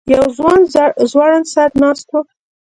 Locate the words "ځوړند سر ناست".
1.11-2.07